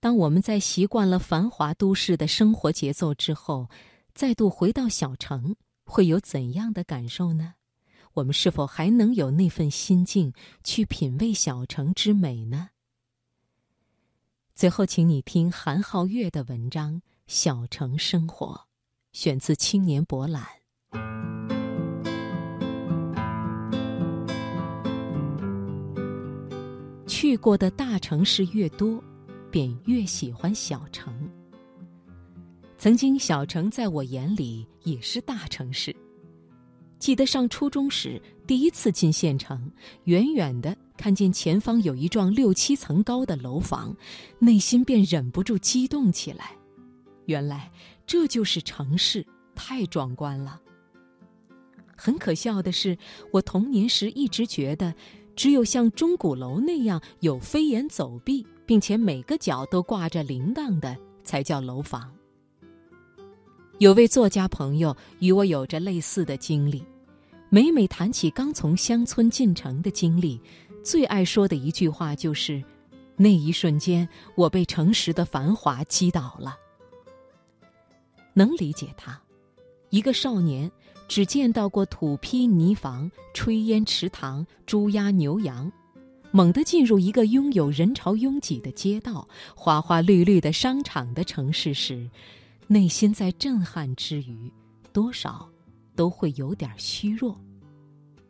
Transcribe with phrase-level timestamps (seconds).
[0.00, 3.68] 当我们在习惯了繁华都市的生活节奏之后，
[4.14, 7.54] 再度回到小城，会有怎样的感受呢？
[8.14, 10.32] 我们是否还能有那份心境
[10.62, 12.70] 去品味小城之美呢？
[14.54, 16.94] 最后，请你听韩浩月的文章
[17.26, 18.46] 《小城生活》，
[19.12, 20.44] 选自《青年博览》。
[27.06, 29.02] 去过的大城市越多，
[29.58, 31.12] 便越喜欢小城。
[32.78, 35.92] 曾经，小城在我眼里也是大城市。
[37.00, 39.68] 记得上初中时，第一次进县城，
[40.04, 43.96] 远远的看见前方有一幢六七层高的楼房，
[44.38, 46.52] 内心便忍不住激动起来。
[47.26, 47.68] 原来
[48.06, 50.62] 这就是城市，太壮观了。
[51.96, 52.96] 很可笑的是，
[53.32, 54.94] 我童年时一直觉得，
[55.38, 62.12] 只有像钟鼓楼那样有飞檐走壁，并且每个角都挂着铃铛的，才叫楼房。
[63.78, 66.84] 有位作家朋友与我有着类似的经历，
[67.50, 70.40] 每每谈起刚从乡村进城的经历，
[70.82, 72.60] 最爱说的一句话就是
[73.14, 76.56] ：“那一瞬间，我被城市的繁华击倒了。”
[78.34, 79.22] 能理解他，
[79.90, 80.68] 一个少年
[81.08, 85.72] 只见到过土坯泥房、炊烟池塘、猪鸭牛羊，
[86.30, 92.08] 猛地进入一个拥有人潮拥挤的街道、花花绿绿的商场的城市时。
[92.70, 94.52] 内心在震撼之余，
[94.92, 95.48] 多少
[95.96, 97.34] 都会有点虚弱。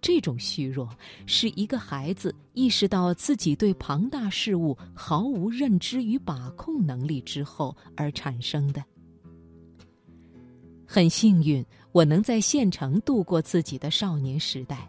[0.00, 0.88] 这种虚弱
[1.26, 8.82] 是一个孩子意识到自己对庞大事物毫无认知与把控能力之后而产生的。
[10.92, 14.88] 很幸运，我能在县城度过自己的少年时代。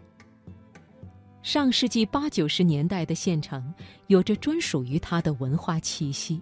[1.44, 3.72] 上世纪八九十年代的县城，
[4.08, 6.40] 有着专属于它的文化气息。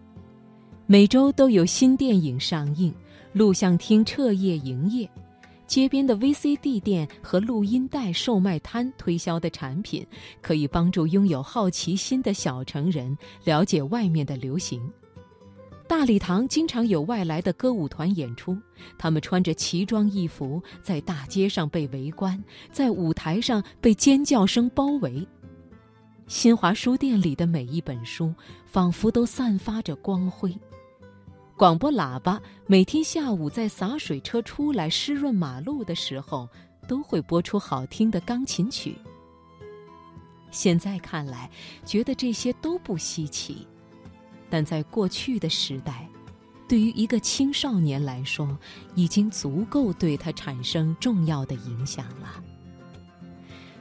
[0.87, 2.91] 每周都有新电影上映，
[3.35, 5.07] 录像厅彻夜营业，
[5.67, 10.07] 街边的 VCD 店和录音带售卖摊推销的产品，
[10.41, 13.15] 可以帮助拥有好奇心的小城人
[13.45, 14.81] 了解外面的流行。
[15.91, 18.57] 大礼堂经常有外来的歌舞团演出，
[18.97, 22.41] 他们穿着奇装异服，在大街上被围观，
[22.71, 25.27] 在舞台上被尖叫声包围。
[26.29, 28.33] 新华书店里的每一本书，
[28.65, 30.57] 仿佛都散发着光辉。
[31.57, 36.49] 广播喇叭每天下午在洒水车出来湿润马路的时候，
[36.87, 38.97] 都会播出好听的钢琴曲。
[40.53, 41.51] 现在看来，
[41.85, 43.67] 觉得这些都不稀奇，
[44.51, 46.07] 但在过去的时代，
[46.69, 48.59] 对于一个青少年来说，
[48.95, 52.43] 已经足够对他产生重要的影响了。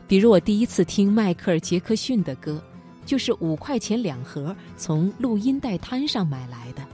[0.08, 2.64] 比如，我第一次听迈克尔·杰克逊的歌，
[3.06, 6.88] 就是五块钱两盒从录音带摊上买来的。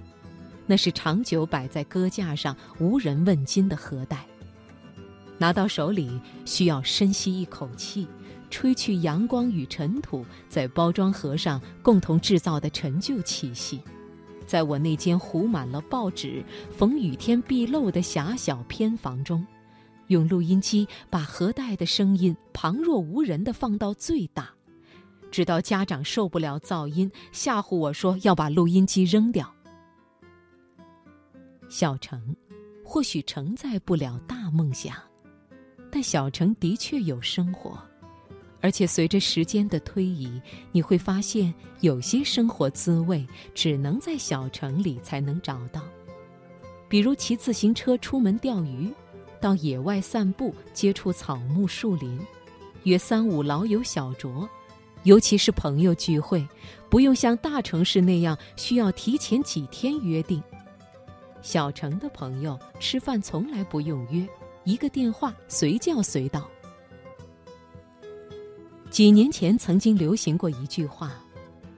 [0.66, 4.26] 那是长久摆在搁架上无人问津的盒带，
[5.38, 8.08] 拿到手里需要深吸一口气，
[8.50, 13.82] 吹去阳光与尘土在包装盒上共同制造的陈旧气息。
[14.46, 19.46] 在我那间糊满了报纸、逢雨天必漏的狭小偏房中，
[20.08, 24.50] 用录音机把盒带的声音旁若无人地放到最大，
[25.32, 29.52] 直到家长受不了噪音，吓唬我说要把录音机扔掉。
[31.68, 32.36] 小城，
[32.84, 34.96] 或许承载不了大梦想，
[35.92, 37.84] 但小城的确有生活，
[38.66, 45.84] 而且随着时间的推移，你会发现有些生活滋味只能在小城里才能找到。
[46.90, 48.92] 比如骑自行车出门钓鱼，
[49.40, 52.20] 到野外散步接触草木树林，
[52.86, 54.50] 约三五老友小酌，
[55.04, 56.44] 尤其是朋友聚会，
[56.90, 60.42] 不用像大城市那样需要提前几天约定。
[61.44, 64.28] 小城的朋友吃饭从来不用约，
[64.64, 66.50] 一个电话随叫随到。
[68.96, 71.12] 几年前曾经流行过一句话：“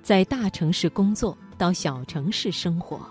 [0.04, 3.02] 在大城市工作，到小城市生活。”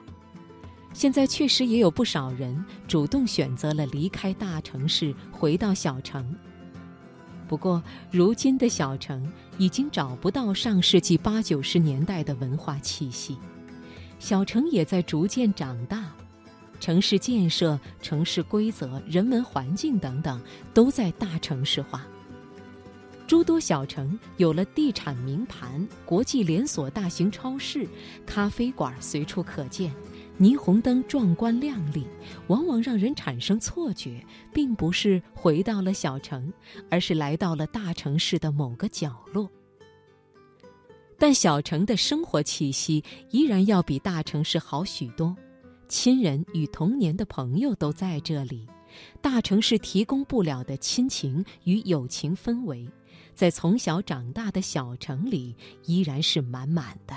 [0.94, 6.24] 现在确实也有不少人主动选择了离开大城市，回到小城。
[7.48, 7.82] 不过，
[8.12, 9.28] 如今的小城
[9.58, 13.36] 已经找不到上世纪八九十年代的文化气息，
[14.20, 16.12] 小城也在逐渐长大。
[16.78, 20.40] 城市建设、城市规则、人文环境等等，
[20.72, 22.06] 都在大城市化。
[23.26, 27.86] 诸多小城有了地产名盘、国际连锁大型超市、
[28.24, 29.92] 咖啡馆随处可见，
[30.38, 32.06] 霓虹灯壮观亮丽，
[32.46, 36.52] 往往让人产生错觉，并不是回到了小城，
[36.88, 39.50] 而是来到了大城市的某个角落。
[41.18, 45.34] 但小城的生活气息依然要比大城市好许多，
[45.88, 48.68] 亲人与童年的朋友都在这里，
[49.20, 52.86] 大城市提供不了的亲情与友情氛围，
[53.36, 55.54] 在从小长大的小城里
[55.84, 57.14] 依然是满满的。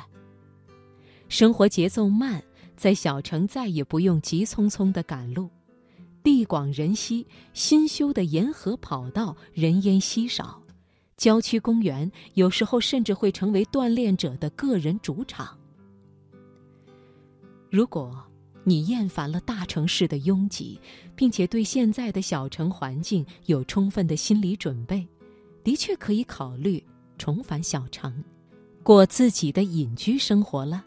[1.30, 2.44] 生活节奏慢，
[2.76, 5.50] 在小城再也不用急匆匆的赶路，
[6.22, 10.62] 地广人稀，新修的沿河跑道人烟稀少。
[11.16, 15.58] 郊区公园有时候甚至会成为锻炼者的个人主场。
[17.70, 18.22] 如果
[18.64, 20.80] 你厌烦了大城市的拥挤，
[21.16, 25.08] 并且对现在的小城环境有充分的心理准备，
[25.70, 26.84] 的确可以考虑
[27.16, 28.24] 重返小城，
[28.82, 30.84] 过自己的隐居生活了。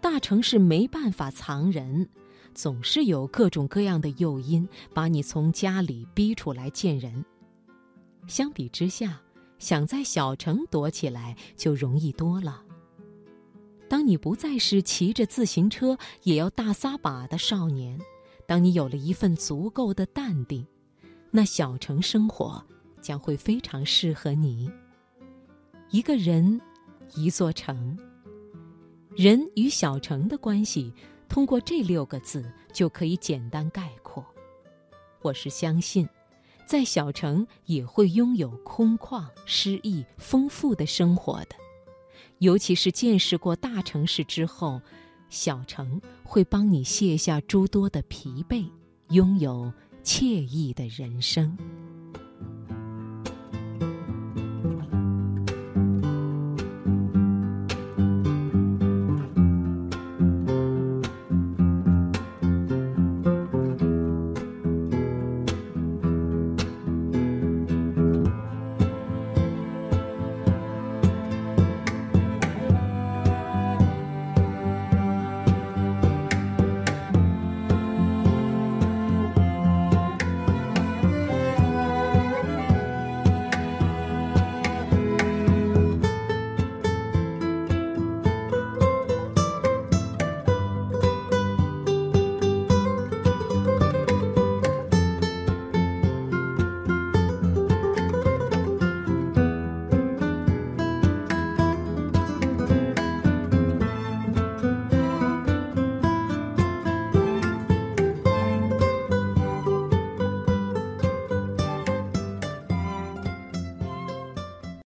[0.00, 2.08] 大城市没办法藏人，
[2.54, 7.24] 总是有各种各样的诱因把你从家里逼出来见人。
[8.28, 9.20] 相比之下，
[9.58, 12.62] 想在小城躲起来就容易多了。
[13.88, 17.98] 当你不再是骑着自行车也要大撒把的少年，
[18.46, 20.64] 当你有了一份足够的淡定，
[21.32, 22.64] 那小城生活
[23.04, 24.70] 将会非常适合你。
[25.90, 26.58] 一个人，
[27.14, 27.98] 一座城。
[29.14, 30.90] 人与小城的关系，
[31.28, 34.24] 通过这六个字就可以简单概括。
[35.20, 36.08] 我是相信。
[36.66, 41.54] 在小城也会拥有空旷、诗意、丰富的生活的，
[42.38, 44.80] 尤其是见识过大城市之后，
[45.28, 48.66] 小城会帮你卸下诸多的疲惫，
[49.10, 49.70] 拥有
[50.02, 51.54] 惬意的人生。